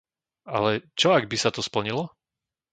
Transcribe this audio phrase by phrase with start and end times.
[0.55, 2.03] Ale čo ak by sa to splnilo?